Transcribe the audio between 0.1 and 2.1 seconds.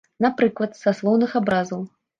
Напрыклад, са слоўных абразаў.